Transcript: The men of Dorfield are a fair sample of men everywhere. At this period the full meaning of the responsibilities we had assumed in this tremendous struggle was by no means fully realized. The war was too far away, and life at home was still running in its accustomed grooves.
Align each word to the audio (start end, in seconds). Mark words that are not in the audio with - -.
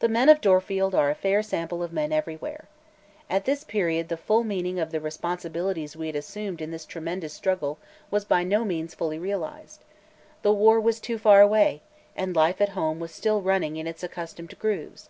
The 0.00 0.08
men 0.10 0.28
of 0.28 0.42
Dorfield 0.42 0.94
are 0.94 1.08
a 1.10 1.14
fair 1.14 1.42
sample 1.42 1.82
of 1.82 1.94
men 1.94 2.12
everywhere. 2.12 2.66
At 3.30 3.46
this 3.46 3.64
period 3.64 4.10
the 4.10 4.18
full 4.18 4.44
meaning 4.44 4.78
of 4.78 4.90
the 4.90 5.00
responsibilities 5.00 5.96
we 5.96 6.08
had 6.08 6.14
assumed 6.16 6.60
in 6.60 6.72
this 6.72 6.84
tremendous 6.84 7.32
struggle 7.32 7.78
was 8.10 8.26
by 8.26 8.44
no 8.44 8.66
means 8.66 8.94
fully 8.94 9.18
realized. 9.18 9.80
The 10.42 10.52
war 10.52 10.78
was 10.78 11.00
too 11.00 11.16
far 11.16 11.40
away, 11.40 11.80
and 12.14 12.36
life 12.36 12.60
at 12.60 12.68
home 12.76 13.00
was 13.00 13.12
still 13.12 13.40
running 13.40 13.78
in 13.78 13.86
its 13.86 14.02
accustomed 14.02 14.58
grooves. 14.58 15.08